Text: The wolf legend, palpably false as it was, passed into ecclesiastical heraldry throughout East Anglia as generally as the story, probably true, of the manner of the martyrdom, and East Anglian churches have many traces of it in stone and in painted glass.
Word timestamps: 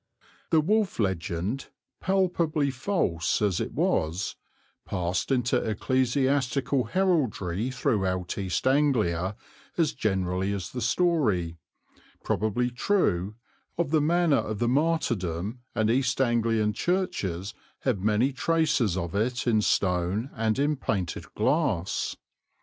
The 0.49 0.61
wolf 0.61 0.99
legend, 0.99 1.67
palpably 1.99 2.71
false 2.71 3.39
as 3.39 3.59
it 3.59 3.71
was, 3.71 4.35
passed 4.83 5.31
into 5.31 5.57
ecclesiastical 5.57 6.85
heraldry 6.85 7.69
throughout 7.69 8.35
East 8.35 8.65
Anglia 8.65 9.35
as 9.77 9.93
generally 9.93 10.53
as 10.53 10.71
the 10.71 10.81
story, 10.81 11.59
probably 12.23 12.71
true, 12.71 13.35
of 13.77 13.91
the 13.91 14.01
manner 14.01 14.37
of 14.37 14.57
the 14.57 14.67
martyrdom, 14.67 15.59
and 15.75 15.91
East 15.91 16.19
Anglian 16.19 16.73
churches 16.73 17.53
have 17.81 17.99
many 17.99 18.33
traces 18.33 18.97
of 18.97 19.13
it 19.13 19.45
in 19.45 19.61
stone 19.61 20.31
and 20.33 20.57
in 20.57 20.77
painted 20.77 21.31
glass. 21.35 22.17